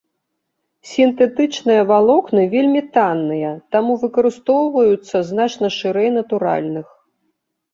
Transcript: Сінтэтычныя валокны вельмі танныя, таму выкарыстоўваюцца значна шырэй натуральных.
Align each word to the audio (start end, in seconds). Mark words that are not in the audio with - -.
Сінтэтычныя 0.91 1.81
валокны 1.91 2.43
вельмі 2.55 2.81
танныя, 2.95 3.51
таму 3.75 3.91
выкарыстоўваюцца 4.05 5.15
значна 5.31 5.67
шырэй 5.77 6.09
натуральных. 6.17 6.87